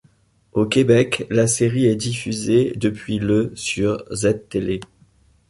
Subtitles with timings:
[0.53, 4.79] Au Québec, la série est diffusée depuis le sur Ztélé.